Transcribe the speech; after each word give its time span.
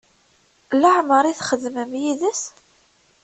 Leɛmeṛ 0.81 1.23
i 1.27 1.33
txedmem 1.39 1.91
yid-s? 2.01 2.41